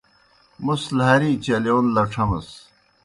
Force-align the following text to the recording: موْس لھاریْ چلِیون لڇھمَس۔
موْس 0.65 0.83
لھاریْ 0.97 1.31
چلِیون 1.45 1.85
لڇھمَس۔ 1.95 2.49